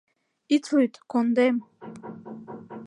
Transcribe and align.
—Ит 0.55 0.65
лӱд, 0.73 0.93
кондем... 1.11 1.55